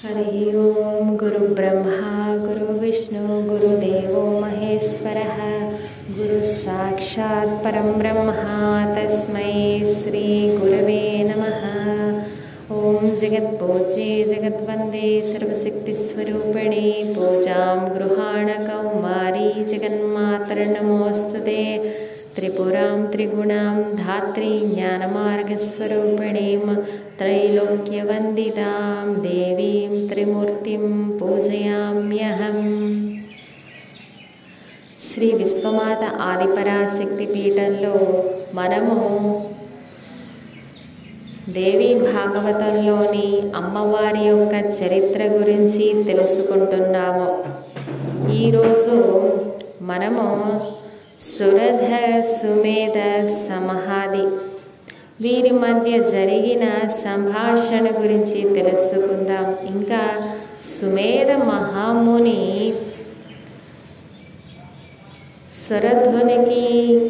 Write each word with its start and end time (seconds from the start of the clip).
हरिः 0.00 0.56
ॐ 0.88 1.16
गुरुब्रह्मा 1.20 2.10
गुरुविष्णु 2.42 3.38
गुरुदेवो 3.46 4.20
महेश्वरः। 4.40 5.40
गुरुसाक्षात् 6.18 7.54
परं 7.64 7.88
ब्रह्म 7.98 8.34
तस्मै 8.96 9.54
श्रीगुरवे 9.94 11.02
नमः। 11.30 11.64
ॐ 12.76 13.08
जगत्पूजे 13.22 14.10
जगद्वन्दे 14.28 15.10
सर्वशक्तिस्वरूपिणे 15.32 16.86
पूजां 17.16 17.78
गृहाण 17.96 18.46
कौमारी 18.68 19.50
जगन्मातर्नमोऽस्तु 19.72 21.40
ते 21.48 21.64
त्रिपुरां 22.37 22.97
त्रिगुणां 23.13 23.73
धात्री 23.95 24.51
ज्ञानमार्गस्वरूपिणीं 24.69 26.65
त्रैलोक्यवन्दितां 27.19 29.07
देवीं 29.21 29.91
त्रिमूर्तिं 30.09 30.85
పూజయామ్యహం 31.19 32.59
శ్రీ 35.05 35.27
విశ్వమాత 35.33 36.03
ఆదిపరాశక్తి 36.27 37.25
పీఠంలో 37.25 37.95
మనము 38.53 38.95
దేవి 41.49 41.89
భాగవతంలోని 42.05 43.27
అమ్మవారి 43.55 44.23
యొక్క 44.27 44.53
చరిత్ర 44.77 45.21
గురించి 45.33 45.85
తెలుసుకుంటున్నాము 46.03 47.27
ఈరోజు 48.37 48.95
మనము 49.85 50.25
సురధ 51.20 52.22
సుమేధ 52.22 53.26
సమహాది. 53.48 54.26
వీరి 55.22 55.50
మధ్య 55.50 55.98
జరిగిన 55.98 56.88
సంభాషణ 56.88 58.02
గురించి 58.02 58.54
తెలుసుకుందాం. 58.54 59.66
ఇంకా 59.66 60.10
సుమేధ 60.80 61.32
మహాముని 61.32 62.74
సురధునికి 65.52 67.00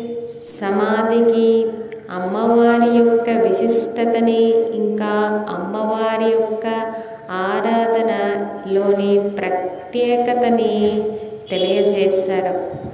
సమాధికి 0.60 1.66
అమ్మవారి 2.10 2.98
యొక్క 2.98 3.30
విశిష్టతని 3.30 4.74
ఇంకా 4.74 5.46
అమ్మవారి 5.48 6.30
యొక్క 6.30 6.94
ఆరాధనలోని 7.30 9.30
ప్రత్యేకతని 9.30 11.02
తెలియజేశారు. 11.50 12.87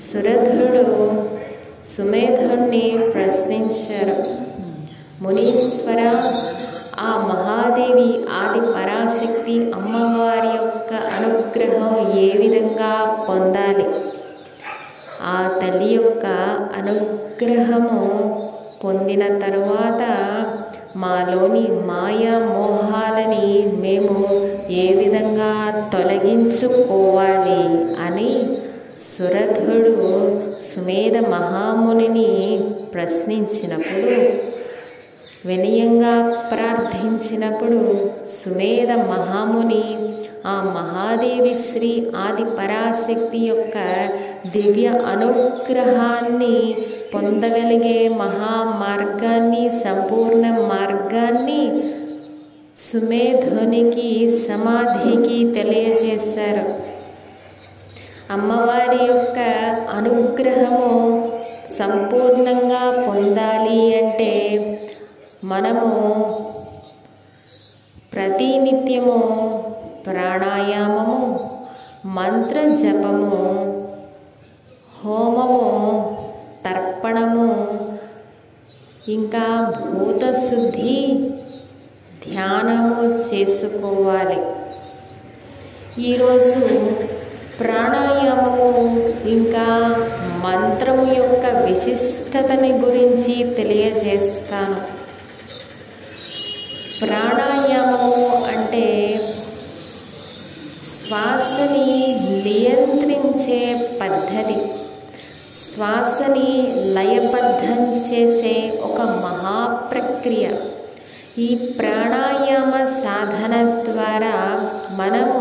సురధుడు 0.00 1.22
సుమేధుణ్ణి 1.84 3.10
ప్రశ్నించారు. 3.14 4.24
మునీశ్వర 5.22 6.00
ఆ 7.00 7.10
మహాదేవి 7.28 8.24
ఆది 8.32 8.60
పరాశక్తి 8.60 9.72
అమ్మవారి 9.74 10.48
యొక్క 10.48 10.94
అనుగ్రహం 10.94 12.18
ఏ 12.18 12.30
విధంగా 12.36 13.24
పొందాలి? 13.28 13.86
ఆ 15.22 15.58
తల్లి 15.62 15.94
యొక్క 15.94 16.26
అనుగ్రహము 16.76 18.36
పొందిన 18.84 19.38
తరువాత 19.38 20.02
మాలోని 20.96 21.68
మాయా 21.70 22.38
మోహాలని 22.38 23.66
మేము 23.76 24.16
ఏ 24.70 24.94
విధంగా 24.94 25.52
తొలగించుకోవాలి 25.92 27.62
అని 28.02 28.48
సురధుడు 29.04 30.10
సుమేధ 30.60 31.16
మహామునిని 31.26 32.30
ప్రశ్నించినప్పుడు 32.94 34.14
వినయంగా 35.46 36.14
ప్రార్థించినప్పుడు 36.52 37.80
సుమేధ 38.28 38.90
మహాముని 39.10 39.84
ఆ 40.46 40.54
మహాదేవి 40.76 41.54
శ్రీ 41.66 41.92
ఆది 42.16 42.44
పరాశక్తి 42.58 43.38
యొక్క 43.38 43.76
దివ్య 44.46 44.88
అనుగ్రహాన్ని 45.12 46.56
పొందగలిగే 47.14 48.08
మహా 48.08 48.54
మార్గాన్ని 48.82 49.64
సంపూర్ణ 49.84 50.46
మార్గాన్ని 50.72 51.62
సుమేధునికి 52.82 54.10
సమాధికి 54.48 55.38
తెలియజేశారు. 55.54 56.85
అమ్మవారి 58.30 59.04
యొక్క 59.04 59.38
అనుగ్రహము 59.90 60.88
సంపూర్ణంగా 61.70 62.82
పొందాలి 63.06 63.78
అంటే 63.94 64.32
మనము 65.44 65.90
ప్రతినిత్యము 68.14 69.18
ప్రాణాయామము 70.06 71.18
మంత్ర 72.08 72.58
జపము 72.82 73.40
హోమము 74.98 75.64
తర్పణము 76.66 77.48
ఇంకా 79.08 79.46
భూతశుద్ధి 79.78 80.98
ధ్యానము 82.26 82.96
చేసుకోవాలి. 83.28 84.40
ఈరోజు 86.02 86.60
ప్రాణాయామము 87.60 88.96
ఇంకా 89.28 89.94
మంత్రము 90.44 91.12
యొక్క 91.12 91.46
విశిష్టతని 91.46 92.72
గురించి 92.72 93.54
తెలియజేస్తాను. 93.54 94.80
ప్రాణాయామము 97.06 98.44
అంటే 98.44 99.18
శ్వాసని 101.00 102.16
నియంత్రించే 102.44 103.90
పద్ధతి. 104.00 104.56
శ్వాసని 105.74 106.74
లయబద్ధం 106.92 107.94
చేసే 107.94 108.80
ఒక 108.82 109.00
మహాప్రక్రియ. 109.00 110.48
ఈ 111.38 111.54
ప్రాణాయామ 111.78 112.84
సాధన 112.84 113.82
ద్వారా 113.90 114.34
మనము 114.92 115.40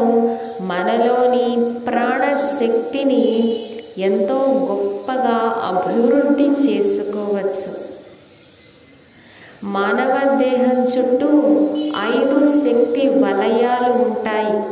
మనలోని 0.62 1.76
ప్రాణశక్తిని 1.86 3.56
ఎంతో 3.98 4.36
గొప్పగా 4.72 5.38
అభివృద్ధి 5.66 6.44
చేసుకోవచ్చు. 6.44 7.72
మానవ 9.64 10.40
దేహం 10.40 10.84
చుట్టూ 10.84 11.30
ఐదు 12.16 12.40
శక్తి 12.58 13.10
వలయాలు 13.10 13.94
ఉంటాయి. 13.94 14.64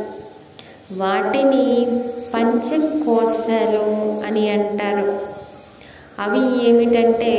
వాటిని 0.98 1.86
పంచకోశాలు 2.34 3.86
అని 4.26 4.48
అంటారు. 4.50 5.18
అవి 6.20 6.68
ఏమిటంటే 6.68 7.32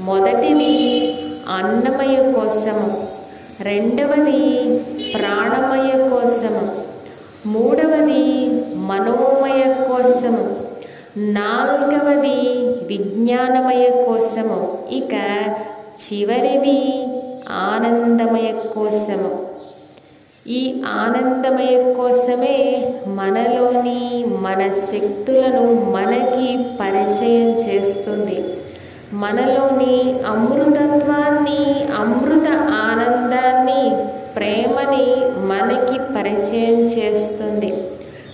మొదటిది 0.00 0.76
అన్నమయ 1.50 2.32
కోసము. 2.32 3.08
రెండవది 3.60 4.78
ప్రాణమయ 5.12 6.10
కోసము. 6.10 6.72
మూడవది 7.46 8.50
మనోమయ 8.76 9.62
కోసము. 9.62 10.56
నాలుగవది 11.16 12.58
విజ్ఞానమయ 12.86 13.88
కోసము. 13.88 14.78
ఇక 14.90 15.14
చివరిది 16.12 17.08
ఆనందమయ 17.50 18.52
కోసము. 18.74 19.46
ఈ 20.46 20.82
ఆనందమయ 20.86 21.94
కోసమే 21.94 22.90
మనలోని 23.06 24.24
మన 24.40 24.72
శక్తులను 24.72 25.74
మనకి 25.90 26.66
పరిచయం 26.80 27.50
చేస్తుంది. 27.50 28.44
మనలోని 29.12 30.14
అమృతత్వాన్ని 30.26 31.62
అమృత 31.94 32.48
ఆనందాన్ని 32.72 33.82
ప్రేమని 34.36 35.06
మనకి 35.46 35.98
పరిచయం 35.98 36.80
చేస్తుంది. 36.80 37.70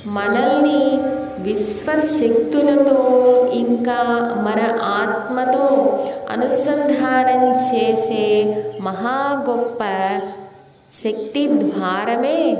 మనల్ని 0.06 0.98
విశ్వశక్తులతో 1.38 3.00
ఇంకా 3.52 3.98
మన 4.46 4.60
ఆత్మతో 4.82 5.68
అనుసంధానం 6.30 7.42
చేసే 7.68 8.24
మహా 8.80 9.44
గొప్ప 9.48 9.82
శక్తి 11.04 11.48
ద్వారమే 11.48 12.56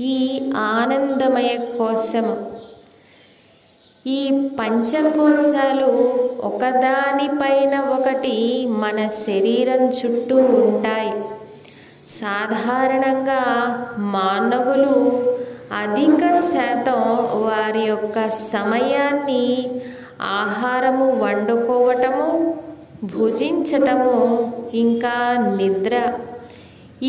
ఈ 0.00 0.50
ఆనందమయ 0.56 1.56
కోసం 1.56 2.36
ఈ 4.06 4.50
పంచకోశాలు 4.58 5.90
ఒకదానిపైన 6.40 7.80
ఒకటి 7.80 8.66
మన 8.66 9.08
శరీరం 9.26 9.82
చుట్టూ 9.88 10.36
ఉంటాయి. 10.36 11.12
సాధారణంగా 12.20 13.42
మానవులు 13.98 14.96
అధిక 15.72 16.22
శాతం 16.52 17.00
వారి 17.46 17.80
యొక్క 17.80 18.28
సమయాన్ని 18.28 19.44
ఆహారము 20.20 21.06
వండుకోవటము 21.24 22.28
భుజించటము 23.04 24.18
ఇంకా 24.74 25.16
నిద్ర 25.56 25.94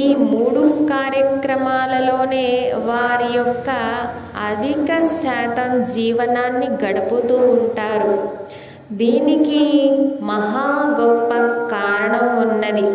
ఈ 0.02 0.16
మూడు 0.16 0.62
కార్యక్రమాలలోనే 0.90 2.74
వారి 2.76 3.28
యొక్క 3.38 3.70
అధిక 4.44 4.88
శాతం 5.08 5.72
జీవనాన్ని 5.84 6.68
గడుపుతూ 6.84 7.36
ఉంటారు. 7.36 8.16
దీనికి 8.92 9.62
మహా 10.22 10.66
గొప్ప 11.00 11.30
కారణం 11.76 12.26
ఉన్నది. 12.46 12.86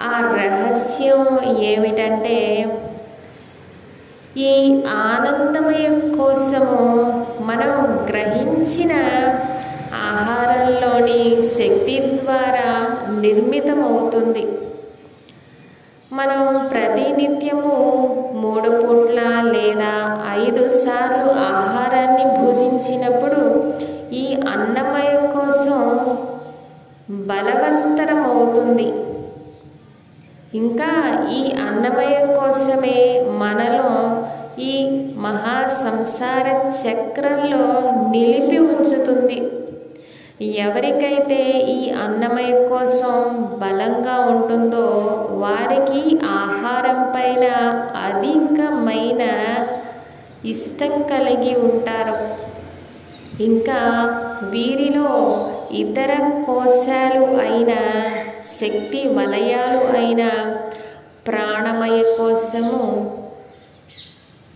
ఆ 0.00 0.14
రహస్యం 0.36 1.22
ఏమిటంటే 1.62 2.38
ఈ 4.36 4.54
ఆనందమయ 4.86 5.88
కోసము 6.18 6.78
మనం 7.40 7.72
గ్రహించిన 8.10 8.92
ఆహారంలోని 10.10 11.20
శక్తి 11.58 11.98
ద్వారా 12.20 12.70
నిర్మితమవుతుంది. 13.20 14.46
మనం 16.12 16.68
ప్రతినిత్యము 16.68 17.72
మూడు 18.42 18.70
పూట్ల 18.70 19.20
లేదా 19.54 19.90
ఐదు 20.44 20.68
సార్లు 20.68 21.26
ఆహారాన్ని 21.40 22.24
భుజించినప్పుడు 22.38 23.42
ఈ 24.12 24.24
అన్నమయ 24.54 25.10
కోసం 25.34 25.80
బలవంతరమవుతుంది. 27.10 28.88
ఇంకా 30.54 30.90
ఈ 31.38 31.52
అన్నమయ 31.68 32.16
కోసమే 32.36 32.98
మనలో 33.42 33.92
ఈ 34.70 34.74
మహా 35.16 35.58
సంసార 35.84 36.46
చక్రంలో 36.82 37.64
నిలిపి 38.10 38.58
ఉంచుతుంది. 38.58 39.38
ఎవరికైతే 40.40 41.38
ఈ 41.68 41.90
అన్నమయ 41.90 42.50
కోసం 42.68 43.14
బలంగా 43.58 44.16
ఉంటుందో 44.20 44.84
వారికి 45.30 46.02
ఆహారం 46.24 47.00
పైన 47.12 47.46
అధికమైన 47.96 49.22
ఇష్టం 50.44 51.02
కలిగి 51.02 51.54
ఉంటారు. 51.54 52.16
ఇంకా 53.40 53.80
వీరిలో 54.50 55.10
ఇతర 55.72 56.12
కోశాలు 56.46 57.24
అయిన 57.40 57.72
శక్తి 58.60 59.08
వలయాలు 59.08 59.82
అయిన 59.96 60.24
ప్రాణమయ 61.26 62.02
కోసము 62.18 62.84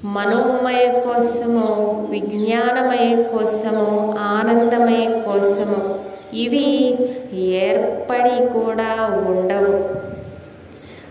మనోమయ 0.05 0.89
కోసము 1.05 1.67
విజ్ఞానమయ 2.11 3.23
కోసము 3.23 4.15
ఆనందమయ 4.19 5.05
కోసము 5.27 5.99
ఇవి 6.35 6.99
ఏర్పడి 7.35 8.37
కూడా 8.47 8.91
ఉండవు. 9.29 9.77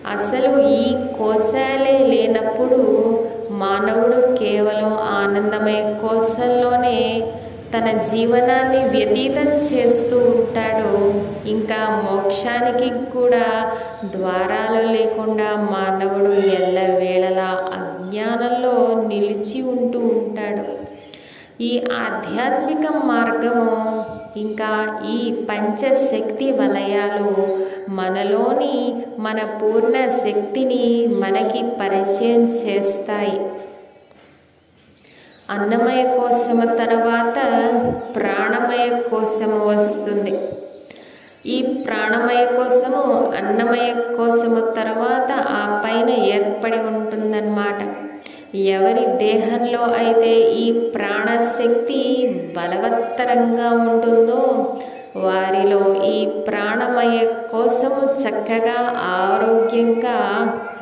అసలు 0.07 0.59
ఈ 0.59 0.95
కోశాలే 1.17 1.97
లేనప్పుడు 1.99 2.79
మానవుడు 3.51 4.35
కేవలం 4.35 4.97
ఆనందమయ 4.97 5.81
కోశంలోనే 6.01 7.23
తన 7.73 8.01
జీవనాన్ని 8.01 8.89
వ్యతీతం 8.89 9.47
చేస్తూ 9.47 10.17
ఉంటాడు. 10.17 10.91
ఇంకా 11.47 12.01
మోక్షానికి 12.05 12.89
కూడా 12.89 13.71
ద్వారాలు 14.05 14.87
లేకుండా 14.87 15.55
మానవుడు 15.71 16.33
ఎల్లవేళలా 16.33 17.51
అజ్ఞానంలో 18.11 19.03
నిలిచి 19.07 19.59
ఉంటూ 19.61 19.99
ఉంటాడు. 19.99 20.63
ఈ 21.63 21.69
ఆధ్యాత్మిక 22.05 22.85
మార్గము 23.03 23.75
ఇంకా 24.39 24.71
ఈ 25.11 25.19
పంచశక్తి 25.49 26.47
వలయాలు 26.51 27.31
మనలోని 27.89 28.75
మన 29.19 29.39
పూర్ణ 29.59 29.95
శక్తిని 30.25 30.83
మనకి 31.23 31.61
పరిచయం 31.81 32.43
చేస్తాయి. 32.61 33.39
అన్నమయ 35.49 36.03
కోశము 36.17 36.67
తర్వాత 36.81 37.37
ప్రాణమయ 38.15 38.89
కోశము 39.09 39.61
వస్తుంది. 39.69 40.35
ఈ 41.45 41.61
ప్రాణమయ 41.85 42.45
కోసము 42.45 43.03
అన్నమయ 43.38 43.93
కోసము 44.17 44.59
తర్వాత 44.59 45.31
ఆ 45.31 45.81
పైన 45.85 46.09
ఏర్పడి 46.09 46.79
ఉంటుందన్నమాట. 46.79 47.79
ఎవరి 48.55 49.05
దేహంలో 49.17 49.79
అయితే 49.79 50.31
ఈ 50.39 50.71
ప్రాణశక్తి 50.89 52.01
బలవత్తరంగా 52.57 53.69
ఉంటుందో 53.71 54.41
వారిలో 55.15 55.95
ఈ 56.03 56.25
ప్రాణమయ 56.25 57.25
కోసము 57.51 58.01
చక్కగా 58.23 58.79
ఆరోగ్యంగా 58.97 60.17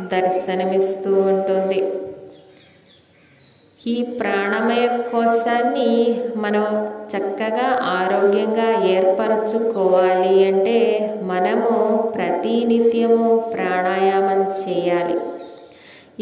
దర్శనమిస్తూ 0.01 1.13
ఉంటుంది. 1.13 1.81
ఈ 3.87 4.03
ప్రాణమయ 4.03 4.87
కోశాన్ని 4.87 6.15
మనం 6.35 6.65
చక్కగా 7.11 7.67
ఆరోగ్యంగా 7.83 8.85
ఏర్పరచుకోవాలి 8.85 10.45
అంటే 10.45 10.77
మనము 11.23 11.97
ప్రతినిత్యము 12.15 13.51
ప్రాణాయామం 13.53 14.41
చేయాలి. 14.61 15.19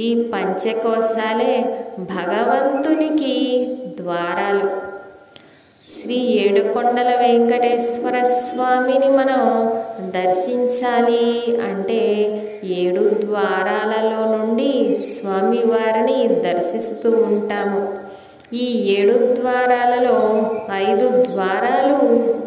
ఈ 0.02 0.32
పంచకోశాలే 0.34 1.54
భగవంతునికి 2.00 3.36
ద్వారాలు. 4.02 4.70
శ్రీ 5.88 6.16
ఏడుకొండల 6.16 7.10
వెంకటేశ్వర 7.20 8.24
స్వామిని 8.24 9.10
మనం 9.10 9.42
దర్శించాలి 10.12 11.58
అంటే 11.62 12.02
ఏడు 12.64 13.00
ద్వారాలలో 13.00 14.38
నుండి 14.38 14.98
స్వామి 15.14 15.58
వారిని 15.58 16.28
దర్శిస్తూ 16.28 17.10
ఉంటాము. 17.10 17.82
ఈ 18.54 18.66
ఏడు 18.94 19.36
ద్వారాలలో 19.36 20.50
ఐదు 20.72 21.26
ద్వారాలు 21.26 21.98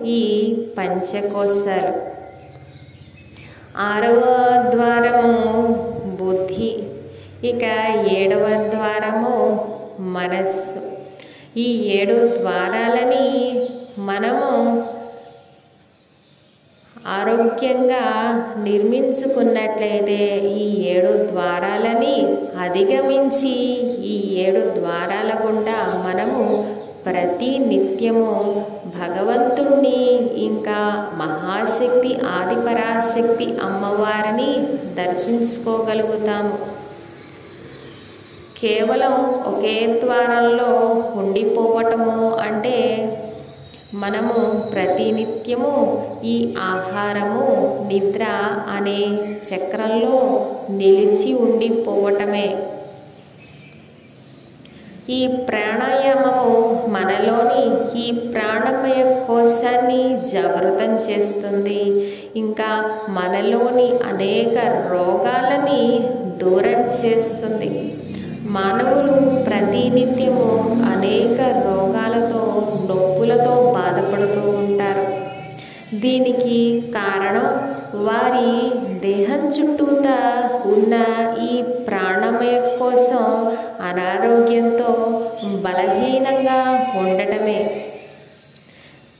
ఈ 0.05 0.55
పంచకోశాలు. 0.79 1.93
ఆరవ 3.76 4.20
ద్వారము 4.70 5.62
బుద్ధి 6.20 6.79
ఇక 7.44 7.62
ఏడవ 8.12 8.70
ద్వారము 8.70 9.35
మనస్సు. 10.00 10.79
ఈ 11.56 11.69
ఏడు 11.73 12.37
ద్వారాలని 12.38 13.61
మనము 13.99 14.49
ఆరోగ్యంగా 17.06 18.05
నిర్మించుకున్నట్లయితే 18.62 20.37
ఈ 20.47 20.85
ఏడు 20.85 21.12
ద్వారాలని 21.31 22.36
అధిగమించి 22.60 23.55
ఈ 24.03 24.36
ఏడు 24.36 24.60
ద్వారాల 24.60 25.32
గుండా 25.46 26.03
మనము 26.06 26.44
ప్రతి 27.06 27.58
నిత్యము 27.58 28.65
భగవంతుణ్ణి 28.98 30.01
ఇంకా 30.43 31.08
మహాశక్తి 31.17 32.19
ఆదిపరాశక్తి 32.27 33.58
అమ్మవారిని 33.63 34.53
దర్శించుకోగలుగుతాము. 34.94 36.58
కేవలం 38.60 39.13
ఒకే 39.44 40.01
ద్వారంలో 40.05 40.72
ఉండిపోవటము 41.15 42.36
అంటే 42.36 42.77
మనము 43.94 44.61
ప్రతినిత్యము 44.61 45.73
ఈ 46.25 46.55
ఆహారము 46.59 47.44
నిద్ర 47.93 48.27
అనే 48.77 49.01
చక్రంలో 49.49 50.47
నిలిచి 50.70 51.35
ఉండిపోవటమే. 51.35 52.56
ఈ 55.11 55.27
ప్రాణాయామము 55.27 56.87
మనలోని 56.89 57.94
ఈ 58.01 58.11
ప్రాణమయ 58.11 59.25
కోశాన్ని 59.29 60.27
జాగృతం 60.27 60.97
చేస్తుంది. 60.97 62.13
ఇంకా 62.37 62.99
మనలోని 63.09 63.89
అనేక 63.89 64.59
రోగాలని 64.93 66.01
దూరం 66.39 66.81
చేస్తుంది. 66.81 67.94
మానవులు 68.43 69.44
ప్రతినిత్యము 69.44 70.61
అనేక 70.94 71.41
రోగాలతో 71.41 72.63
నొప్పి 72.89 73.19
పడుతూ 74.20 74.50
ఉంటారు. 74.50 75.05
దీనికి 75.94 76.58
కారణం 76.94 77.46
వారి 78.06 78.50
దేహం 79.05 79.41
చుట్టూతా 79.55 80.17
ఉన్న 80.65 80.94
ఈ 81.50 81.62
ప్రాణమయ 81.86 82.56
కోసం 82.81 83.22
అనారోగ్యంతో 83.89 84.91
బలహీనంగా 85.65 86.58
ఉండటమే. 87.00 87.60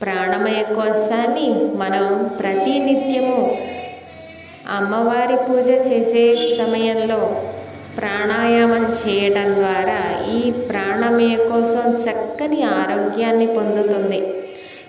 ప్రాణమయ 0.03 0.61
కోశాన్ని 0.75 1.49
మనం 1.77 2.05
ప్రతినిత్యము 2.39 3.39
అమ్మవారి 4.77 5.35
పూజ 5.35 5.69
చేసే 5.89 6.25
సమయంలో 6.59 7.21
ప్రాణాయామం 7.97 8.85
చేయడం 9.01 9.49
ద్వారా 9.53 10.01
ఈ 10.35 10.51
ప్రాణమయ 10.51 11.35
కోసం 11.51 11.85
చక్కని 12.05 12.63
ఆరోగ్యాన్ని 12.63 13.47
పొందుతుంది. 13.47 14.21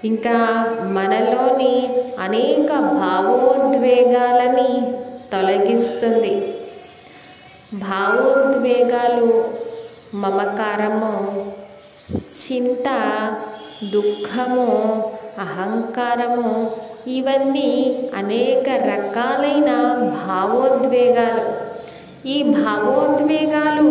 ఇంకా 0.05 0.37
మనలోని 0.83 1.89
అనేక 2.19 2.73
భావోద్వేగాలని 2.79 4.73
తొలగిస్తుంది. 5.33 6.55
భావోద్వేగాలు 7.75 9.45
మమకారము 10.15 11.13
చింత 12.17 12.89
దుఃఖము 13.93 14.67
అహంకారము 15.39 16.71
ఇవన్నీ 17.07 18.03
అనేక 18.15 18.69
రకాలైన 18.69 19.71
భావోద్వేగాలు. 20.27 21.73
ఈ 22.29 22.43
భావోద్వేగాలు 22.43 23.89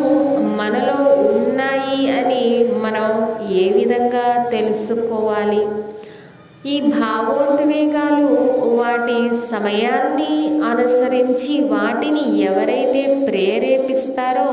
మనలో 0.57 1.13
ఉన్నాయి 1.13 2.11
అని 2.11 2.71
మనం 2.83 3.09
ఏ 3.51 3.73
విధంగా 3.73 4.49
తెలుసుకోవాలి? 4.49 5.67
ఈ 6.65 6.81
భావోద్వేగాలు 6.81 8.27
వాటి 8.79 9.19
సమయాన్ని 9.51 10.33
అనుసరించి 10.65 11.63
వాటిని 11.63 12.39
ఎవరైతే 12.39 13.25
ప్రేరేపిస్తారో 13.27 14.51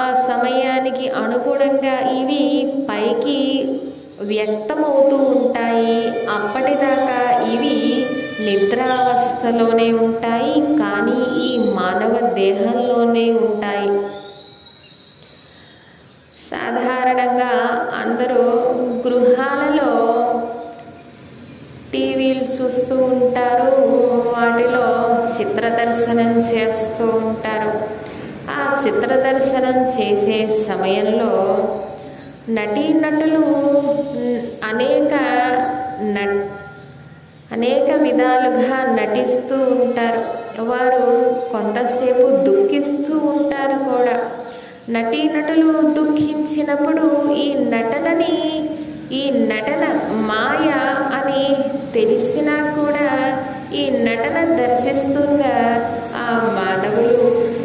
ఆ 0.00 0.04
సమయానికి 0.28 1.08
అనుగుణంగా 1.08 1.96
ఇవి 2.20 2.44
పైకి 2.90 3.40
వ్యక్తమవుతూ 4.20 5.16
ఉంటాయి. 5.16 5.98
అప్పటిదాకా 6.30 7.20
ఇవి 7.52 8.06
నిద్రావస్థలోనే 8.44 9.92
ఉంటాయి 9.92 10.60
కానీ 10.78 11.20
ఈ 11.46 11.58
మానవ 11.74 12.34
దేహంలోనే 12.34 13.30
ఉంటాయి. 13.30 14.21
సాధారణంగా 16.52 17.52
అందరూ 18.02 18.42
గృహాలలో 19.04 19.90
టీవీలు 21.92 22.44
చూస్తూ 22.54 22.96
ఉంటారు 23.04 23.70
వాటిలో 24.34 24.86
చిత్ర 25.36 25.64
దర్శనం 25.80 26.30
చేస్తూ 26.50 27.06
ఉంటారు. 27.28 27.72
ఆ 28.56 28.60
చిత్ర 28.84 29.10
దర్శనం 29.28 29.76
చేసే 29.94 30.38
సమయంలో 30.68 31.32
నటీనటులు 32.48 33.44
అనేక 34.70 35.14
నట్ 36.16 36.38
అనేక 37.54 37.90
విధాలుగా 38.02 38.76
నటిస్తూ 38.98 39.56
ఉంటారు. 39.74 40.22
వారు 40.70 41.04
కొంతసేపు 41.52 42.24
దుఃఖిస్తూ 42.46 43.14
ఉంటారు 43.32 43.76
కూడా. 43.90 44.16
నటీనటులు 44.92 45.72
దుఃఖించినప్పుడు 45.72 47.04
ఈ 47.32 47.54
నటనని 47.54 48.38
ఈ 49.12 49.30
నటన 49.30 49.84
మాయ 50.12 50.68
అని 51.16 51.42
తెలిసినా 51.92 52.56
కూడా 52.78 53.08
ఈ 53.74 53.90
నటన 53.90 54.38
దర్శిస్తున్న 54.56 55.42
ఆ 56.16 56.28
మానవులు 56.58 57.18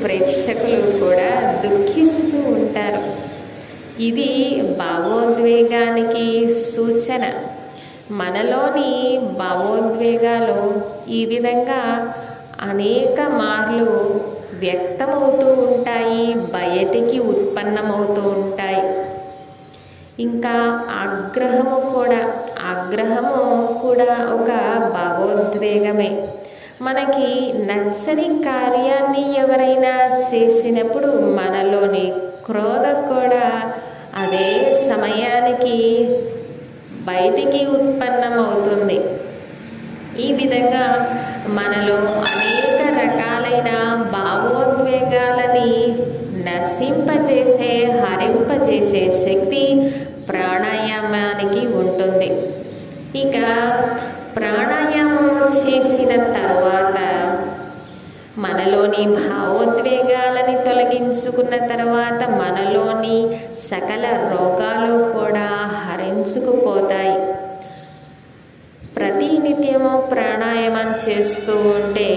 ప్రేక్షకులు 0.03 1.00
కూడా 1.00 1.31
దుఃఖిస్తూ 1.65 2.39
ఉంటారు. 2.51 3.03
ఇది 4.01 4.62
భావోద్వేగానికి 4.79 6.25
సూచన. 6.75 7.24
మనలోని 8.12 8.91
భావోద్వేగాలు 9.39 10.60
ఈ 11.12 11.25
విధంగా 11.25 11.81
అనేక 12.62 13.19
మార్లు 13.22 13.91
వ్యక్తమవుతూ 14.59 15.47
ఉంటాయి 15.61 16.25
బయటికి 16.33 17.19
ఉత్పన్నమవుతూ 17.19 18.21
ఉంటాయి. 18.29 18.83
ఇంకా 20.19 20.55
ఆగ్రహము 21.03 21.77
కూడా 21.95 22.21
ఆగ్రహము 22.73 23.35
కూడా 23.81 24.09
ఒక 24.37 24.51
భావోద్వేగమే. 24.95 26.09
మనకి 26.81 27.29
నచ్చని 27.69 28.27
కార్యాన్ని 28.47 29.23
ఎవరైనా 29.37 29.93
చేసినప్పుడు 30.29 31.09
మనలోని 31.39 32.05
క్రోధం 32.45 32.97
కూడా 33.13 33.45
అదే 34.15 34.47
సమయానికి 34.89 35.77
బయటికి 37.09 37.61
ఉత్పన్నమవుతుంది. 37.65 38.99
ఈ 40.25 40.27
విధంగా 40.33 40.85
మనలో 41.49 41.97
అనేక 42.29 42.56
రకాలైన 43.07 43.71
భావోద్వేగాలని 44.13 45.71
నశింపజేసే 46.47 47.73
హరింపజేసే 48.01 49.03
శక్తి 49.25 49.63
ప్రాణాయామానికి 50.29 51.63
ఉంటుంది. 51.67 52.29
ఇక 53.19 53.37
ప్రాణాయామం 54.37 55.29
చేసిన 55.57 56.11
తర్వాత 56.37 56.97
మనలోని 58.37 59.03
భావోద్వేగాలని 59.19 60.55
తొలగించుకున్న 60.65 61.55
తర్వాత 61.65 62.21
మనలోని 62.41 63.17
సకల 63.69 64.05
రోగాలు 64.33 64.93
కూడా 65.13 65.47
హరించుకుపోతాయి. 65.85 67.17
ప్రతినిత్యము 68.95 69.93
ప్రాణాయామం 70.11 70.89
చేస్తూ 71.05 71.55
ఉంటే 71.55 72.11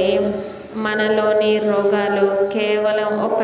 మనలోని 0.76 1.58
రోగాలు 1.58 2.52
కేవలం 2.52 3.22
ఒక 3.24 3.42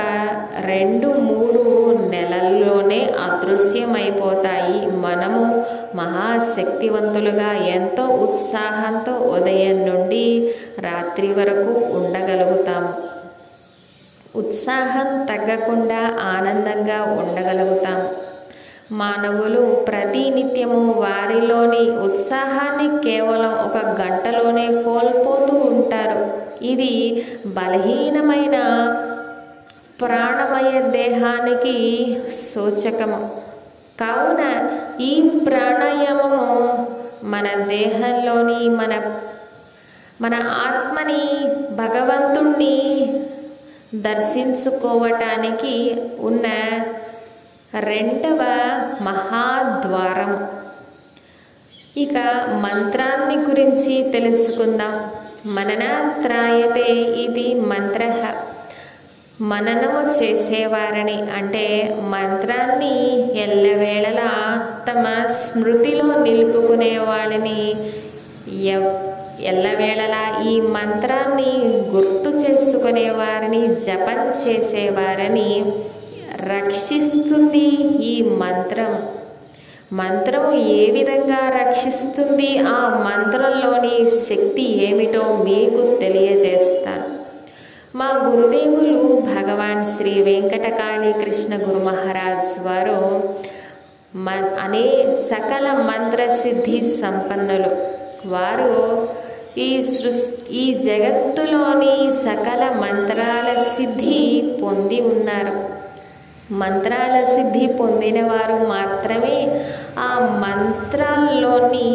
రెండు 0.64 1.06
మూడు 1.06 1.92
నెలల్లోనే 2.10 3.10
అదృశ్యమైపోతాయి. 3.24 4.86
మనము 4.86 5.64
మహాశక్తివంతులుగా 5.96 7.52
ఎంతో 7.52 8.02
ఉత్సాహంతో 8.02 9.12
ఉదయం 9.12 9.86
నుండి 9.86 10.54
రాత్రి 10.80 11.26
వరకు 11.26 11.96
ఉండగలుగుతాము. 11.96 12.94
ఉత్సాహం 14.38 15.24
తగ్గకుండా 15.24 16.18
ఆనందంగా 16.20 17.02
ఉండగలుగుతాం. 17.02 18.08
మానవులు 18.92 19.60
ప్రతినిత్యము 19.60 20.92
వారిలోని 20.92 21.90
ఉత్సాహాన్ని 21.90 23.10
కేవలం 23.10 23.52
ఒక 23.52 23.76
గంటలోనే 23.76 24.66
కోల్పోతూ 24.66 25.56
ఉంటారు. 25.56 26.45
ఇది 26.62 27.26
బలహీనమైన 27.46 28.56
ప్రాణమయ 30.00 30.80
దేహానికి 30.80 32.16
సూచకము. 32.32 33.42
కావున 34.00 34.70
ఈ 35.00 35.22
ప్రాణాయామము 35.22 36.88
మన 37.24 37.64
దేహంలోని 37.64 38.68
మన 38.68 39.20
మన 40.20 40.34
ఆత్మని 40.34 41.48
భగవంతుణ్ణి 41.74 43.12
దర్శించుకోవటానికి 43.94 45.96
ఉన్న 46.18 46.46
రెండవ 47.80 48.44
మహాద్వారం 49.02 50.48
ఇక 51.96 52.46
మంత్రాన్ని 52.52 53.36
గురించి 53.36 54.08
తెలుసుకుందాం. 54.12 55.10
మననాత్రాయతే 55.54 56.92
ఇది 57.24 57.54
మంత్ర. 57.54 58.02
మననము 59.40 60.00
చేసేవారని 60.16 61.16
అంటే 61.38 61.96
మంత్రాన్ని 62.00 62.94
ఎల్లవేళలా 63.38 64.30
తమ 64.88 65.26
స్మృతిలో 65.26 66.06
నిలుపుకునే 66.22 66.98
వాళ్ళని 66.98 67.60
ఎల్లవేళలా 69.40 70.42
ఈ 70.48 70.60
మంత్రాన్ని 70.60 71.52
గుర్తు 71.90 72.30
చేసుకునే 72.30 73.10
వారిని 73.10 73.62
జపం 73.66 74.20
చేసేవారని 74.42 75.64
రక్షిస్తుంది 76.54 77.68
ఈ 78.04 78.22
మంత్రం. 78.22 78.92
మంత్రము 79.92 80.54
ఏ 80.54 80.90
విధంగా 80.90 81.48
రక్షిస్తుంది? 81.48 82.58
ఆ 82.58 83.04
మంత్రంలోని 83.06 84.10
శక్తి 84.10 84.84
ఏమిటో 84.84 85.20
మీకు 85.20 85.96
తెలియజేస్తాను. 85.96 87.16
మా 87.98 88.20
గురుదేవులు 88.26 89.20
భగవాన్ 89.20 89.96
శ్రీ 89.96 90.22
వెంకటకాళి 90.22 91.24
కృష్ణ 91.24 91.56
గురు 91.56 91.84
మహారాజ్ 91.84 92.60
వారు 92.60 93.22
మ 94.16 94.30
అనే 94.60 95.06
సకల 95.30 95.72
మంత్రసిద్ధి 95.72 96.98
సంపన్నులు. 97.02 97.96
వారు 98.28 99.08
ఈ 99.58 99.82
సృష్ 99.82 100.50
ఈ 100.50 100.74
జగత్తులోని 100.74 102.12
సకల 102.12 102.64
మంత్రాల 102.64 103.62
సిద్ధి 103.62 104.42
పొంది 104.62 105.00
ఉన్నారు. 105.00 105.75
మంత్రాల 106.54 107.14
సిద్ధి 107.24 107.66
పొందిన 107.66 108.18
వారు 108.26 108.56
మాత్రమే 108.68 109.38
ఆ 109.98 110.12
మంత్రాల్లోని 110.38 111.88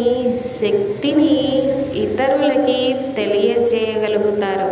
శక్తిని 0.58 1.36
ఇతరులకి 1.96 2.81
తెలియజేయగలుగుతారు 3.15 4.72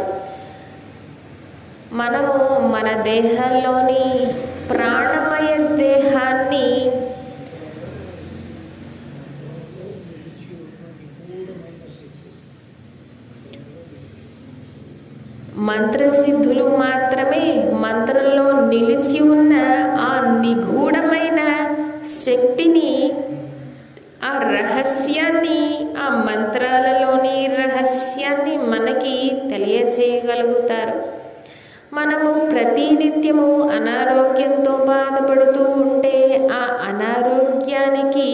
మనము 1.93 2.35
మన 2.69 2.87
దేహంలోని 3.03 4.05
ప్రాణమయ 4.69 5.53
దేహాన్ని 5.77 6.67
మంత్రసిద్ధులు 15.69 16.65
మాత్రమే 16.77 17.45
మంత్రంలో 17.81 18.45
నిలిచి 18.67 19.19
ఉన్న 19.29 19.53
ఆ 20.01 20.13
నిగూఢమైన 20.41 21.41
శక్తిని 22.25 22.91
ఆ 24.23 24.33
రహస్యాన్ని 24.53 25.61
ఆ 26.03 26.07
మంత్రాలలోని 26.27 27.37
రహస్యాన్ని 27.61 28.55
మనకి 28.71 29.15
తెలియజేయగలుగుతారు 29.51 30.95
మనము 31.93 32.31
ప్రతినిత్యము 32.51 33.47
అనారోగ్యంతో 33.77 34.73
బాధపడుతూ 34.85 35.63
ఉంటే 35.83 36.15
ఆ 36.51 36.61
అనారోగ్యానికి 36.89 38.27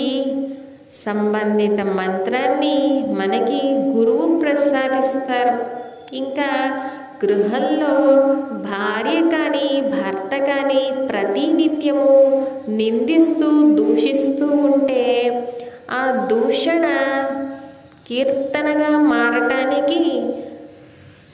సంబంధిత 1.05 1.79
మంత్రాన్ని 1.99 2.75
మనకి 3.19 3.59
గురువు 3.93 4.25
ప్రసాదిస్తారు. 4.39 5.55
ఇంకా 6.13 6.49
గృహంలో 7.23 7.93
భార్య 8.69 9.17
కానీ 9.33 9.67
భర్త 9.81 10.31
కానీ 10.43 10.83
ప్రతినిత్యము 11.09 12.13
నిందిస్తూ 12.69 13.49
దూషిస్తూ 13.75 14.47
ఉంటే 14.47 15.03
ఆ 15.91 16.03
దూషణ 16.31 16.85
కీర్తనగా 18.07 18.91
మారటానికి 19.11 20.01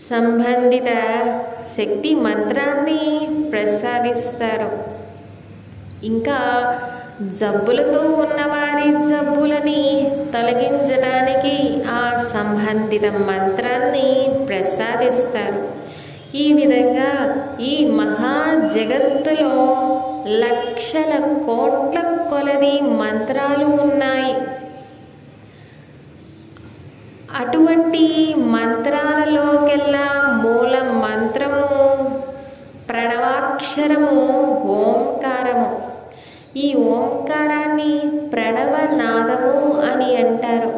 సంబంధిత 0.09 0.91
శక్తి 1.77 2.11
మంత్రాన్ని 2.15 3.03
ప్రసాదిస్తారు. 3.51 4.71
ఇంకా 6.03 6.39
జబ్బులతో 7.29 7.99
ఉన్నవారి 7.99 8.91
జబ్బులని 9.09 10.11
తొలగించడానికి 10.33 11.83
ఆ 11.87 12.29
సంబంధిత 12.33 13.05
మంత్రాన్ని 13.05 14.29
ప్రసాదిస్తారు. 14.45 15.69
ఈ 16.35 16.53
విధంగా 16.53 17.11
ఈ 17.59 17.85
మహా 17.85 18.67
జగత్తులో 18.67 19.53
లక్షల 20.27 21.19
కోట్ల 21.19 22.01
కొలది 22.29 22.81
మంత్రాలు 22.81 23.65
ఉన్నాయి. 23.65 24.35
అటువంటి 27.39 28.33
మంత్రాలలోకెల్లా 28.37 30.07
మూల 30.43 30.81
మంత్రము 30.81 31.67
ప్రణవాక్షరము 32.89 34.15
ఓంకారము. 34.67 35.90
ఈ 36.57 36.73
ఓంకారాన్ని 36.73 37.99
ప్రణవనాదము 38.29 39.81
అని 39.81 40.15
అంటారు. 40.15 40.73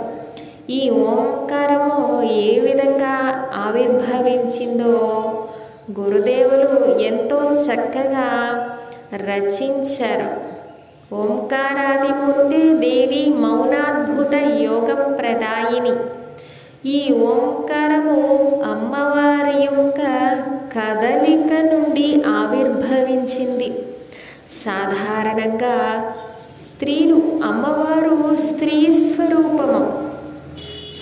ఈ 0.69 0.89
ఓంకారము 0.89 2.21
ఏ 2.21 2.59
విధంగా 2.59 3.15
ఆవిర్భవించిందో 3.55 4.95
గురుదేవులు 5.99 6.99
ఎంతో 6.99 7.37
చక్కగా 7.37 8.27
రచించారు. 9.15 10.53
ఓంకారాదిమూర్తి 11.15 12.73
దేవి 12.73 13.33
మౌనాద్భుత 13.37 14.35
యోగ 14.35 14.93
ప్రదాయిని. 14.93 15.95
ఈ 16.89 17.13
ఓంకారము 17.13 18.19
అమ్మవారి 18.65 19.63
యొక్క 19.63 20.01
కదలిక 20.77 21.73
నుండి 21.73 22.23
ఆవిర్భవించింది. 22.27 23.73
సాధారణంగా 24.53 25.75
స్త్రీలు 26.57 27.15
అమ్మవారు 27.43 28.35
స్త్రీ 28.35 28.93
స్వరూపము. 28.93 30.03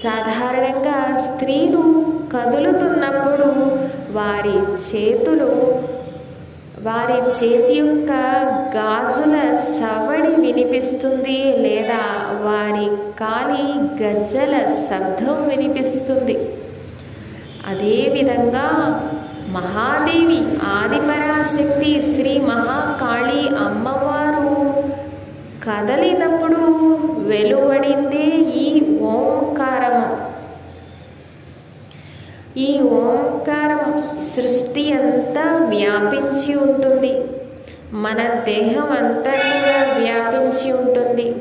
సాధారణంగా 0.04 1.18
స్త్రీలు 1.18 2.06
కదులుతున్నప్పుడు 2.34 3.50
వారి 4.18 4.58
చేతులు 4.88 5.52
వారి 6.82 7.14
చేతి 7.14 7.74
యొక్క 7.74 8.12
గాజుల 8.76 9.54
సవడి 9.54 10.42
వినిపిస్తుంది 10.42 11.56
లేదా 11.58 12.02
వారి 12.48 12.88
కాలి 13.20 13.66
గజ్జల 14.04 14.54
శబ్దం 14.90 15.48
వినిపిస్తుంది. 15.48 16.38
అదేవిధంగా 17.68 18.68
మహాదేవి 19.52 20.40
ఆదిపరాశక్తి 20.64 22.02
శ్రీ 22.02 22.38
మహాకాళి 22.38 23.48
అమ్మవారు. 23.66 24.84
కదలినప్పుడు 25.64 26.62
వెలువడిందే 27.28 28.26
ఈ 28.62 28.98
ఓంకారము 29.00 30.18
ఈ 32.60 32.82
ఓంకారం 32.82 34.04
సృష్టి 34.22 34.94
అంతా 34.94 35.66
వ్యాపించి 35.70 36.56
ఉంటుంది. 36.56 37.22
మన 37.94 38.18
దేహం 38.24 38.92
అంతా 38.92 39.32
కూడా 39.32 39.94
వ్యాపించి 39.98 40.72
ఉంటుంది. 40.74 41.36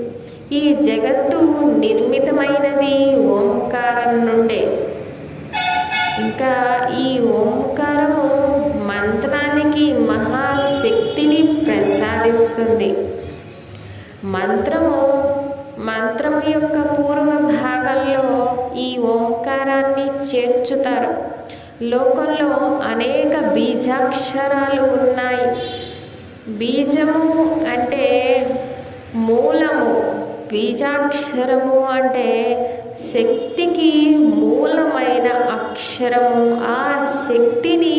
ఈ 0.53 0.75
జగత్తు 0.75 1.37
నిర్మితమైనది 1.79 3.27
ఓంకారం 3.27 4.27
నుండే. 4.27 4.90
ఇంకా 6.21 6.55
ఈ 7.01 7.21
ఓంకారము 7.21 8.27
మంత్రానికి 8.87 9.93
మహాశక్తిని 9.93 11.65
ప్రసాదిస్తుంది. 11.67 13.09
మంత్రము 14.25 14.97
మంత్రము 15.79 16.43
యొక్క 16.49 16.79
పూర్వ 16.99 17.31
భాగంలో 17.63 18.27
ఈ 18.77 18.99
ఓంకారాన్ని 18.99 20.07
చేర్చుతారు. 20.31 21.13
లోకంలో 21.83 22.51
అనేక 22.89 23.49
బీజాక్షరాలు 23.53 24.83
ఉన్నాయి. 24.83 25.47
బీజము 26.49 27.23
అంటే 27.73 28.07
మూలము. 29.15 30.20
బీజాక్షరము 30.51 31.79
అంటే 31.85 32.29
శక్తికి 33.13 34.17
మూలమైన 34.19 35.29
అక్షరము. 35.57 36.61
ఆ 36.65 36.81
శక్తిని 37.29 37.97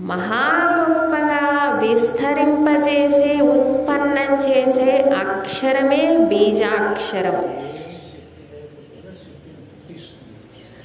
మహా 0.00 0.46
గొప్పగా 0.76 1.42
విస్తరింపజేసే 1.82 3.32
ఉత్పన్నం 3.40 4.30
చేసే 4.48 4.92
అక్షరమే 5.18 6.02
బీజాక్షరం. 6.16 7.38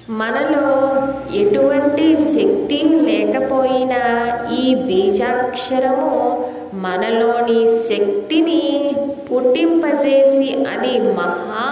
మనలో 0.09 0.67
ఎటువంటి 1.33 2.07
శక్తి 2.15 2.79
లేకపోయినా 3.07 4.01
ఈ 4.55 4.75
బీజాక్షరము 4.75 6.11
మనలోని 6.75 7.67
శక్తిని 7.67 8.91
పుట్టింపజేసి 9.27 10.63
అది 10.73 10.99
మహా 10.99 11.67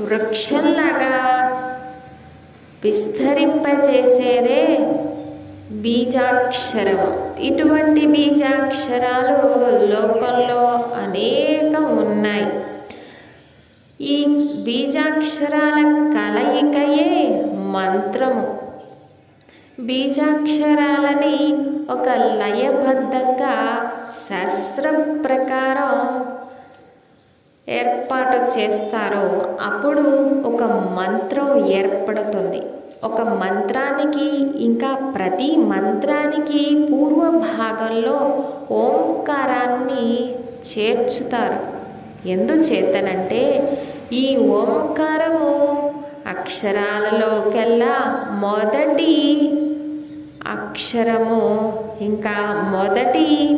వృక్షంలాగా 0.00 1.14
విస్తరింపజేసేదే 2.84 4.78
బీజాక్షరము 5.70 7.40
ఇటువంటి 7.40 8.06
బీజాక్షరాలు 8.06 9.48
లోకంలో 9.92 10.62
అనేకం 11.02 11.96
ఉన్నాయి. 12.06 12.46
ఈ 14.00 14.24
బీజాక్షరాల 14.64 15.76
కలయికయే 16.16 17.42
మంత్రము. 17.74 18.57
బీజాక్షరాలని 19.80 21.36
ఒక 21.90 22.08
లయబద్ధంగా 22.08 23.52
శాస్త్రం 24.28 25.22
ప్రకారం 25.24 25.92
ఏర్పాటు 27.68 28.58
చేస్తారో 28.58 29.26
అప్పుడు 29.62 30.02
ఒక 30.46 30.62
మంత్రం 30.98 31.66
ఏర్పడుతుంది. 31.66 32.62
ఒక 33.04 33.20
మంత్రానికి 33.20 34.28
ఇంకా 34.64 35.12
ప్రతి 35.16 35.56
మంత్రానికి 35.56 36.86
పూర్వ 36.92 37.22
భాగంలో 37.30 38.44
ఓంకారాన్ని 38.70 40.06
చేర్చుతారు. 40.70 41.60
ఎందుచేతనంటే 42.28 43.42
ఈ 44.12 44.36
ఓంకారము 44.36 45.54
అక్షరాలలోకెల్లా 46.28 47.96
మొదటి 48.40 49.12
అక్షరము. 50.46 51.72
ఇంకా 52.00 52.68
మొదటి 52.70 53.56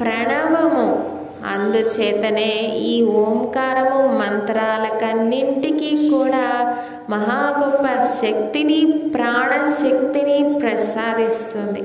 ప్రణవము 0.00 1.12
అందుచేతనే 1.46 2.72
ఈ 2.76 3.04
ఓంకారము 3.04 4.06
మంత్రాలకన్నింటికీ 4.06 6.08
కూడా 6.08 6.76
మహా 7.10 7.60
గొప్ప 7.60 8.04
శక్తిని 8.04 9.10
ప్రాణశక్తిని 9.14 10.58
ప్రసాదిస్తుంది. 10.58 11.82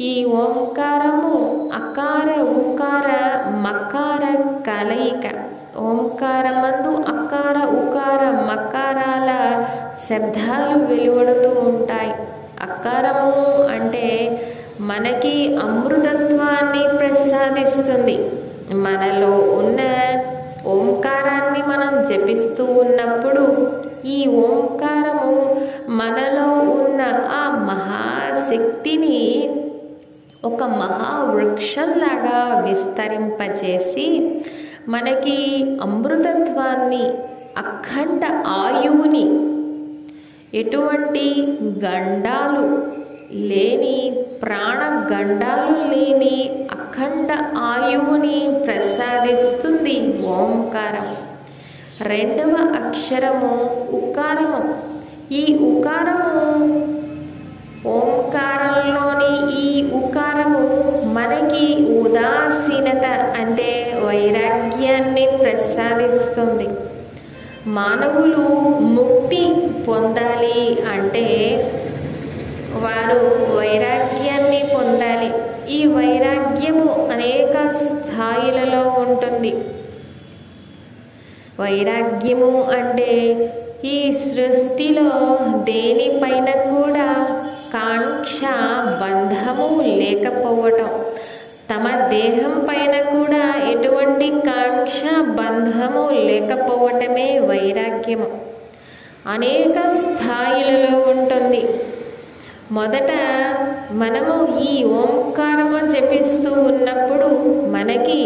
ఈ 0.00 0.24
ఓంకారము 0.24 1.70
అకార 1.74 2.40
ఉకార 2.40 3.38
మకార 3.48 4.42
కలయిక. 4.66 5.30
ఓంకారమందు 5.78 6.88
అకార 6.88 7.58
ఉకార 7.58 8.30
మకారాల 8.30 9.64
శబ్దాలు 10.08 10.84
వెలువడుతూ 10.84 11.60
ఉంటాయి. 11.60 12.12
అకారము 12.62 13.66
అంటే 13.66 14.40
మనకి 14.80 15.56
అమృతత్వాన్ని 15.56 16.98
ప్రసాదిస్తుంది. 16.98 18.18
మనలో 18.72 19.30
ఉన్న 19.30 19.80
ఓంకారాన్ని 20.66 21.62
మనం 21.62 22.02
జపిస్తూ 22.02 22.64
ఉన్నప్పుడు 22.64 23.76
ఈ 24.04 24.26
ఓంకారము 24.26 25.58
మనలో 25.88 26.52
ఉన్న 26.52 27.02
ఆ 27.30 27.66
మహాశక్తిని 27.70 29.48
ఒక 30.44 30.62
మహావృక్షంలాగా 30.62 32.68
విస్తరింపజేసి 32.68 34.38
మనకి 34.88 35.76
అమృతత్వాన్ని 35.82 37.10
అఖండ 37.58 38.46
ఆయువుని 38.46 39.47
ఎటువంటి 40.54 41.58
గండాలు 41.84 42.82
లేని 43.32 44.12
ప్రాణ 44.42 45.06
గండాలు 45.12 45.94
లేని 45.94 46.66
అఖండ 46.70 47.28
ఆయువుని 47.56 48.62
ప్రసాదిస్తుంది 48.66 50.24
ఓంకారం. 50.26 51.16
రెండవ 52.02 52.72
అక్షరము 52.74 53.64
ఉకారము. 53.92 54.78
ఈ 55.32 55.58
ఉకారము 55.60 56.40
ఓంకారంలోని 57.86 59.52
ఈ 59.60 59.90
ఉకారము 59.92 60.64
మనకి 61.12 61.92
ఉదాసీనత 61.98 63.06
అంటే 63.40 64.00
వైరాగ్యాన్ని 64.04 65.26
ప్రసాదిస్తుంది. 65.26 66.68
మానవులు 67.76 68.44
ముక్తి 68.96 69.42
పొందాలి 69.88 70.78
అంటే 70.92 71.24
వారు 72.84 73.20
వైరాగ్యాన్ని 73.56 74.60
పొందాలి. 74.74 75.30
ఈ 75.72 75.86
వైరాగ్యము 75.86 77.08
అనేక 77.12 77.54
స్థాయిలలో 77.72 78.82
ఉంటుంది. 79.04 79.52
వైరాగ్యము 81.60 82.62
అంటే 82.62 83.10
ఈ 83.84 84.12
సృష్టిలో 84.12 85.38
దేనిపైన 85.62 86.50
కూడా 86.70 87.08
కాంక్ష 87.72 88.40
బంధము 89.02 89.68
లేకపోవటం. 90.00 90.90
తమ 91.70 91.88
దేహం 92.08 92.66
పైన 92.68 92.94
కూడా 93.10 93.42
ఎటువంటి 93.70 94.30
కాంక్ష 94.30 95.02
బంధము 95.22 96.10
లేకపోవటమే 96.10 97.38
వైరాగ్యము. 97.38 98.40
అనేక 99.26 99.90
స్థాయిలలో 99.90 100.98
ఉంటుంది. 100.98 101.68
మొదట 102.72 103.12
మనము 103.90 104.58
ఈ 104.58 104.84
ఓంకారము 104.84 105.78
జపిస్తూ 105.88 106.50
ఉన్నప్పుడు 106.62 107.28
మనకి 107.68 108.18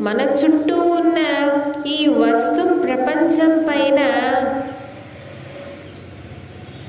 మన 0.00 0.20
చుట్టూ 0.20 0.76
ఉన్న 0.76 1.18
ఈ 1.86 2.06
వస్తు 2.06 2.62
ప్రపంచం 2.74 3.52
పైన 3.58 4.00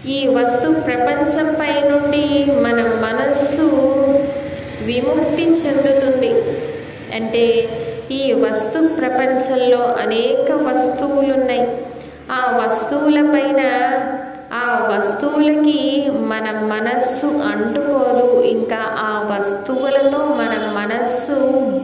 ఈ 0.08 0.28
వస్తు 0.28 0.68
ప్రపంచం 0.80 1.54
పై 1.54 1.90
నుండి 1.90 2.46
మన 2.62 2.80
మనస్సు 2.80 3.68
విముక్తి 4.86 5.44
చెందుతుంది. 5.44 6.34
అంటే 7.16 7.70
ఈ 8.12 8.34
వస్తు 8.34 8.88
ప్రపంచంలో 8.88 9.78
అనేక 9.78 10.52
వస్తువులు 10.52 11.34
ఉన్నాయి 11.34 11.78
ఆ 12.32 12.62
వస్తువులపైన 12.66 13.62
ఆ 14.54 14.66
వస్తువులకి 14.92 16.12
మన 16.12 16.52
మనస్సు 16.52 17.28
అంటుకోదు. 17.28 18.44
ఇంకా 18.44 18.80
ఆ 18.82 19.38
వస్తువులతో 19.38 20.18
మన 20.18 20.54
మనస్సు 20.80 21.36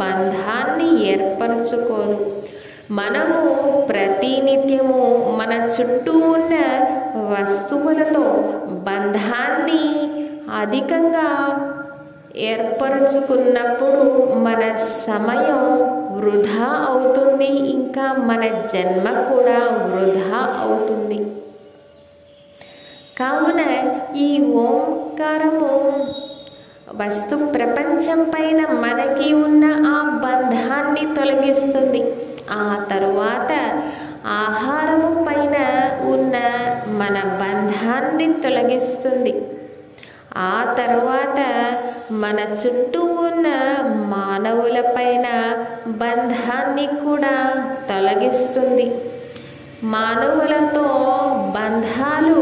బంధాన్ని 0.01 0.89
ఏర్పరచుకోదు. 1.11 2.43
మనము 2.91 3.39
ప్రతినిత్యము 3.81 5.01
మన 5.39 5.53
చుట్టూ 5.53 6.11
ఉన్న 6.11 6.55
వస్తువులతో 7.15 8.23
బంధాన్ని 8.69 9.83
అధికంగా 10.59 11.27
ఏర్పరచుకున్నప్పుడు 12.37 14.25
మన 14.35 14.75
సమయం 14.75 15.61
వృధా 16.17 16.85
అవుతుంది 16.87 17.45
ఇంకా 17.45 18.13
మన 18.13 18.45
జన్మ 18.47 19.21
కూడా 19.21 19.59
వృధా 19.59 20.37
అవుతుంది. 20.37 21.17
కావున 23.19 23.61
ఈ 24.15 24.53
ఓంకారము 24.53 26.07
వస్తు 26.95 27.35
ప్రపంచం 27.35 28.23
పైన 28.23 28.65
మనకి 28.65 29.33
ఉన్న 29.33 29.65
ఆ 29.65 30.21
బంధాన్ని 30.25 31.15
తొలగిస్తుంది. 31.15 32.13
ఆ 32.51 32.85
తరువాత 32.91 33.81
ఆహారము 34.27 35.23
పైన 35.23 35.55
ఉన్న 36.03 36.35
మన 36.89 37.13
బంధాన్ని 37.13 38.33
తొలగిస్తుంది. 38.33 39.56
ఆ 40.37 40.75
తర్వాత 40.77 41.39
మన 42.11 42.39
చుట్టూ 42.61 43.01
ఉన్న 43.27 43.47
మానవులపైన 44.15 45.27
బంధాన్ని 45.87 46.87
కూడా 47.05 47.35
తొలగిస్తుంది. 47.89 48.87
మానవులతో 49.83 50.87
బంధాలు 51.57 52.39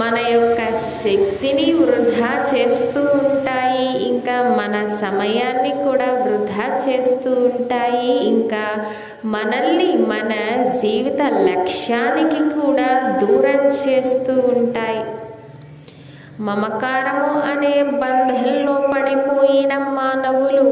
మన 0.00 0.18
యొక్క 0.32 0.60
శక్తిని 1.04 1.72
వృధా 1.72 2.30
చేస్తూ 2.52 3.00
ఉంటాయి 3.00 3.86
ఇంకా 4.08 4.36
మన 4.60 4.74
సమయాన్ని 5.00 5.72
కూడా 5.84 6.08
వృధా 6.24 6.66
చేస్తూ 6.84 7.30
ఉంటాయి 7.32 8.12
ఇంకా 8.26 8.64
మనల్ని 9.24 9.90
మన 10.12 10.32
జీవిత 10.80 11.22
లక్ష్యానికి 11.22 12.42
కూడా 12.60 12.90
దూరం 13.22 13.62
చేస్తూ 13.82 14.34
ఉంటాయి. 14.56 14.99
మమకారము 16.46 17.30
అనే 17.50 17.82
బంధంలో 17.82 18.74
పడిపోయిన 18.92 19.72
మానవులు 19.78 20.68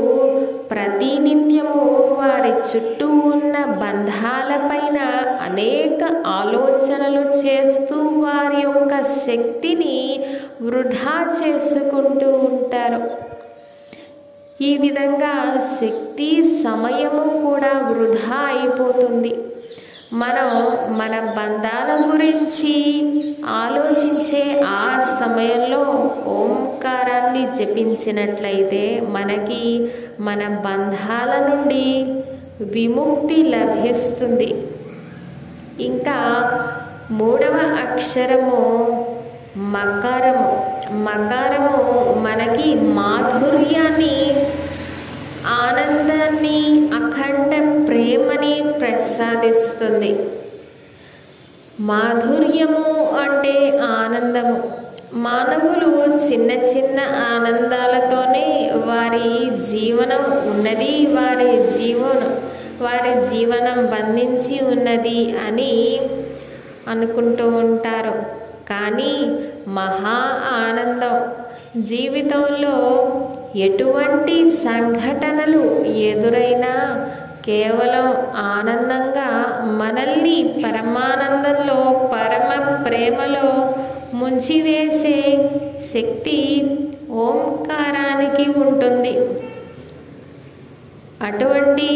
ప్రతినిత్యము 0.70 1.83
వారి 2.20 2.52
చుట్టూ 2.68 3.09
ఉన్న 3.33 3.57
బంధాలపైన 3.83 4.98
అనేక 5.48 6.00
ఆలోచనలు 6.26 7.24
చేస్తూ 7.40 7.98
వారి 8.24 8.61
యొక్క 8.62 9.02
శక్తిని 9.26 9.96
వృధా 10.62 11.16
చేసుకుంటూ 11.38 12.31
ఉంటారు. 12.31 13.02
ఈ 14.61 14.72
విధంగా 14.76 15.35
శక్తి 15.81 16.31
సమయము 16.64 17.26
కూడా 17.44 17.72
వృధా 17.90 18.40
అయిపోతుంది. 18.54 19.33
మనం 20.12 20.49
మన 20.99 21.21
బంధాల 21.21 22.12
గురించి 22.12 22.75
ఆలోచించే 23.49 24.61
ఆ 24.66 25.16
సమయంలో 25.21 25.81
ఓంకారాన్ని 26.27 27.49
జపించినట్లయితే 27.57 29.01
మనకి 29.01 29.88
మన 30.21 30.49
బంధాల 30.49 31.47
నుండి 31.47 32.05
విముక్తి 32.61 33.42
లభిస్తుంది. 33.42 34.66
ఇంకా 35.81 36.18
మూడవ 37.11 37.77
అక్షరము 37.83 38.87
మకారము. 39.57 40.73
మకారము 40.92 42.12
మనకి 42.21 42.75
మాధుర్యాన్ని 42.75 44.47
ఆనందాన్ని 45.48 46.88
అఖండ 46.94 47.84
ప్రేమని 47.88 48.72
ప్రసాదిస్తుంది. 48.80 50.30
మాధుర్యము 51.80 53.11
అంటే 53.18 53.78
ఆనందము. 53.78 54.72
మానవులు 55.12 56.16
చిన్న 56.16 56.50
చిన్న 56.50 57.00
ఆనందాలతోనే 57.00 58.70
వారి 58.74 59.64
జీవనం 59.64 60.50
ఉన్నది 60.50 61.06
వారి 61.06 61.78
జీవనం 61.78 62.40
వారి 62.80 63.26
జీవనం 63.26 63.87
బంధించి 63.87 64.64
ఉన్నది 64.64 65.34
అని 65.48 66.00
అనుకుంటూ 66.88 67.48
ఉంటారు. 67.48 68.24
కానీ 68.68 69.38
మహా 69.68 70.40
ఆనందం. 70.52 71.34
జీవితంలో 71.82 73.04
ఎటువంటి 73.66 74.37
సంఘటనలు 74.64 75.62
ఎదురైనా 76.09 76.75
కేవలం 77.44 78.09
ఆనందంగా 78.55 79.29
మనల్ని 79.81 80.38
పరమానందంలో 80.64 81.79
పరమ 82.12 82.51
ప్రేమలో 82.85 83.49
ముంచివేసే 84.14 85.18
శక్తి 85.92 86.38
ఓంకారానికి 87.27 88.47
ఉంటుంది. 88.61 89.14
అటువంటి 91.23 91.90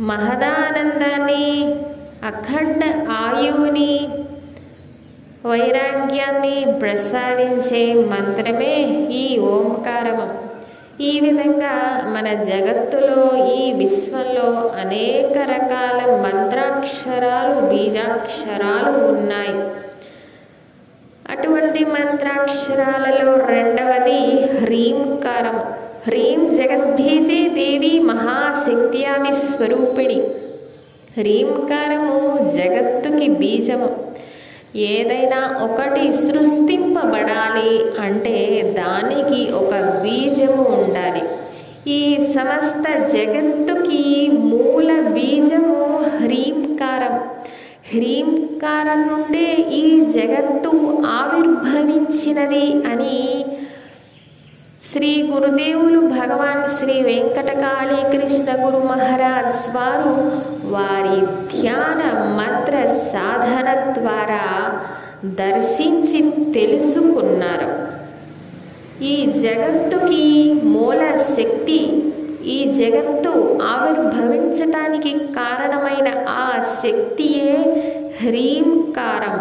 మహదానందాన్ని 0.00 1.46
అఖండ 2.24 2.82
ఆయువుని 3.10 3.92
వైరాగ్యాన్ని 5.46 6.78
ప్రసాదించే 6.80 7.94
మంత్రమే 7.94 9.06
ఈ 9.10 9.38
ఓంకారము. 9.38 10.44
ఈ 11.02 11.20
విధంగా 11.20 12.02
మన 12.06 12.42
జగత్తులో 12.42 13.46
ఈ 13.46 13.72
విశ్వంలో 13.72 14.50
అనేక 14.68 15.38
రకాల 15.38 16.16
మంత్రాక్షరాలు 16.16 17.66
బీజాక్షరాలు 17.66 19.06
ఉన్నాయి. 19.06 19.70
అటువంటి 21.30 21.84
మంత్రాక్షరాలలో 21.84 23.46
రెండవది 23.46 24.50
హ్రీంకారం. 24.58 25.56
హ్రీం 26.06 26.54
జగద్భీజే 26.54 27.48
దేవి 27.48 27.98
మహాశక్త్యాది 27.98 29.34
స్వరూపిణి. 29.34 30.22
హ్రీంకారము 31.16 32.48
జగత్తుకి 32.48 33.28
బీజము. 33.28 34.14
ఏదైనా 34.76 35.64
ఒకటి 35.64 36.12
సృష్టింపబడాలి 36.12 38.00
అంటే 38.00 38.62
దానికి 38.78 39.52
ఒక 39.52 39.74
బీజము 39.74 40.64
ఉండాలి. 40.68 41.22
ఈ 41.90 42.18
సమస్త 42.34 43.06
జగత్తుకి 43.16 44.30
మూల 44.30 45.00
బీజము 45.00 46.04
హ్రీంకారం. 46.22 47.14
హ్రీంకారం 47.94 49.02
నుండే 49.08 49.56
ఈ 49.72 50.00
జగత్తు 50.00 51.02
ఆవిర్భవించినది 51.06 52.72
అని 52.88 53.44
శ్రీ 54.94 55.22
గురుదేవులు 55.22 56.00
భగవాన్ 56.00 56.68
శ్రీ 56.68 57.02
వెంకటకాళీ 57.02 57.96
కృష్ణ 58.12 58.50
గురు 58.64 58.80
మహారాజ్ 58.88 59.64
వారు 59.76 60.12
వారి 60.74 61.16
ధ్యాన 61.52 62.00
మంత్ర 62.38 62.74
సాధన 63.12 63.68
ద్వారా 63.98 64.44
దర్శించి 65.40 66.20
తెలుసుకున్నారు. 66.52 67.70
ఈ 69.04 69.14
జగత్తుకి 69.44 70.26
మూల 70.74 71.02
శక్తి 71.36 71.80
ఈ 72.56 72.58
జగత్తు 72.72 73.34
ఆవిర్భవించటానికి 73.62 75.12
కారణమైన 75.18 76.08
ఆ 76.28 76.62
శక్తియే 76.82 77.56
హ్రీంకారం. 78.20 79.38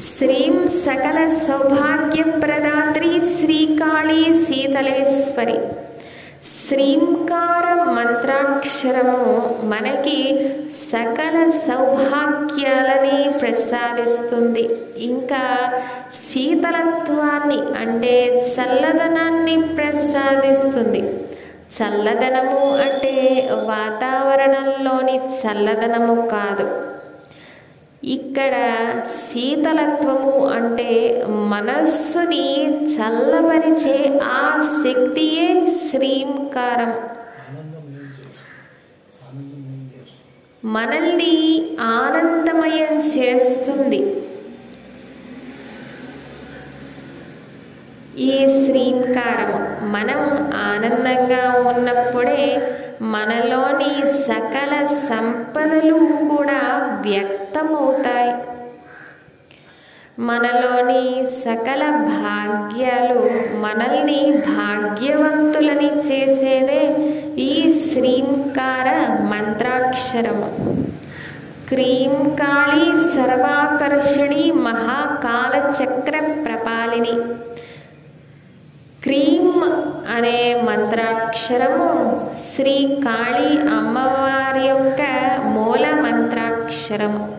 శ్రీం 0.00 0.68
సకల 0.68 1.18
సౌభాగ్యప్రదాత్రి 1.48 3.20
శ్రీకాళీ 3.20 4.44
శీతలేశ్వరి 4.44 5.58
శ్రీంకార 6.44 7.74
మంత్రాక్షరము 7.90 9.22
మనకి 9.66 10.18
సకల 10.92 11.50
సౌభాగ్యాలని 11.50 13.38
ప్రసాదిస్తుంది 13.38 14.64
ఇంకా 14.96 15.72
శీతలత్వాన్ని 16.12 17.58
అంటే 17.78 18.14
చల్లదనాన్ని 18.54 19.62
ప్రసాదిస్తుంది. 19.62 21.00
చల్లదనము 21.76 22.70
అంటే 22.76 23.14
వాతావరణంలోని 23.52 25.20
చల్లదనము 25.40 26.28
కాదు. 26.28 26.89
ఇక్కడ 28.04 28.54
శీతలత్వము 29.06 30.46
అంటే 30.46 31.24
మనస్సుని 31.28 32.70
చల్లపరిచే 32.84 34.20
ఆ 34.22 34.72
శక్తియే 34.84 35.66
శ్రీంకారం. 35.66 36.94
మనల్ని 40.64 41.66
ఆనందమయం 41.80 42.98
చేస్తుంది. 42.98 44.16
ఈ 48.18 48.46
శ్రీంకారము. 48.46 49.86
మనం 49.86 50.50
ఆనందంగా 50.54 51.70
ఉన్నప్పుడే 51.70 52.76
మనలోని 53.02 54.22
సకల 54.22 54.84
సంపదలు 54.84 55.94
కూడా 56.28 56.60
వ్యక్తమవుతాయి. 57.02 58.34
మనలోని 60.18 61.26
సకల 61.26 61.90
భాగ్యాలు 61.90 63.20
మనల్ని 63.56 64.34
భాగ్యవంతులని 64.36 65.96
చేసేదే 65.96 66.86
ఈ 67.42 67.82
శ్రీంకార 67.90 69.12
మంత్రాక్షరము. 69.22 70.76
క్రీం 71.68 72.28
కాళీ 72.28 73.14
సర్వాకర్షిణి 73.14 74.52
మహాకాలచక్ర 74.52 76.42
ప్రపాలిని. 76.44 77.12
హ్రీం 79.10 79.62
అనే 80.16 80.60
మంత్రాక్షరము 80.64 81.86
శ్రీ 82.34 82.98
కాళీ 83.04 83.68
అమ్మవారి 83.68 84.66
యొక్క 84.66 85.00
మూల 85.44 86.00
మంత్రాక్షరము. 86.00 87.38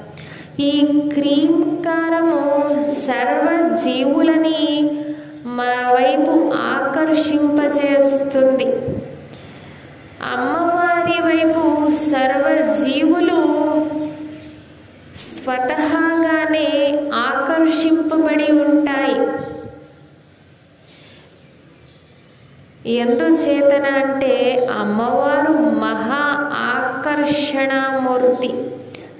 ఈ 0.59 1.01
క్రీంకారము 1.13 2.41
సర్వ 2.93 3.77
జీవులని 3.83 4.91
మా 5.45 5.93
వైపు 5.93 6.51
ఆకర్షింపజేస్తుంది. 6.55 8.67
అమ్మవారి 10.33 11.21
వైపు 11.21 11.91
సర్వ 11.91 12.75
జీవులు 12.81 13.41
స్వతహాగానే 15.15 16.99
ఆకర్షింపబడి 17.15 18.51
ఉంటాయి. 18.51 19.19
ఎందుచేతన 22.87 23.85
అంటే 23.85 24.67
అమ్మవారు 24.79 25.53
మహా 25.53 26.49
ఆకర్షణమూర్తి. 26.53 28.53